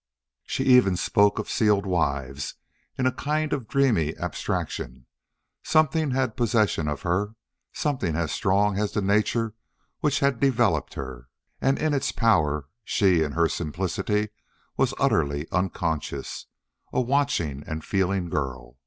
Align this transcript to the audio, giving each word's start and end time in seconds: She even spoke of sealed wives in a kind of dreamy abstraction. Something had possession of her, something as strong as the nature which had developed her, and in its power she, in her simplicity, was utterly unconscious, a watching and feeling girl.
She 0.47 0.63
even 0.63 0.95
spoke 0.95 1.37
of 1.37 1.47
sealed 1.47 1.85
wives 1.85 2.55
in 2.97 3.05
a 3.05 3.11
kind 3.11 3.53
of 3.53 3.67
dreamy 3.67 4.17
abstraction. 4.17 5.05
Something 5.61 6.09
had 6.09 6.35
possession 6.35 6.87
of 6.87 7.03
her, 7.03 7.35
something 7.71 8.15
as 8.15 8.31
strong 8.31 8.79
as 8.79 8.93
the 8.93 9.01
nature 9.03 9.53
which 9.99 10.19
had 10.21 10.39
developed 10.39 10.95
her, 10.95 11.27
and 11.61 11.77
in 11.77 11.93
its 11.93 12.11
power 12.11 12.67
she, 12.83 13.21
in 13.21 13.33
her 13.33 13.47
simplicity, 13.47 14.29
was 14.75 14.95
utterly 14.97 15.45
unconscious, 15.51 16.47
a 16.91 16.99
watching 16.99 17.63
and 17.67 17.85
feeling 17.85 18.27
girl. 18.27 18.77